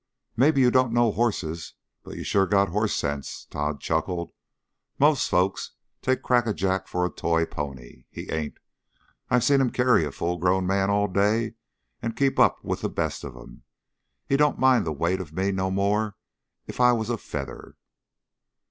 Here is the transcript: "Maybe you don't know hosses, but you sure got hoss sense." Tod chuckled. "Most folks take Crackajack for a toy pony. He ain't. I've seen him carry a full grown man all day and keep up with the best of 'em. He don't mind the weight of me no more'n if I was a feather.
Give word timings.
"Maybe 0.35 0.61
you 0.61 0.71
don't 0.71 0.93
know 0.93 1.11
hosses, 1.11 1.75
but 2.03 2.15
you 2.17 2.23
sure 2.23 2.47
got 2.47 2.69
hoss 2.69 2.91
sense." 2.91 3.45
Tod 3.45 3.79
chuckled. 3.79 4.31
"Most 4.97 5.29
folks 5.29 5.73
take 6.01 6.23
Crackajack 6.23 6.87
for 6.87 7.05
a 7.05 7.11
toy 7.11 7.45
pony. 7.45 8.05
He 8.09 8.27
ain't. 8.31 8.57
I've 9.29 9.43
seen 9.43 9.61
him 9.61 9.69
carry 9.69 10.03
a 10.03 10.11
full 10.11 10.39
grown 10.39 10.65
man 10.65 10.89
all 10.89 11.07
day 11.07 11.53
and 12.01 12.17
keep 12.17 12.39
up 12.39 12.63
with 12.63 12.81
the 12.81 12.89
best 12.89 13.23
of 13.23 13.35
'em. 13.35 13.61
He 14.27 14.37
don't 14.37 14.57
mind 14.57 14.87
the 14.87 14.91
weight 14.91 15.21
of 15.21 15.33
me 15.33 15.51
no 15.51 15.69
more'n 15.69 16.13
if 16.65 16.79
I 16.81 16.93
was 16.93 17.11
a 17.11 17.17
feather. 17.19 17.75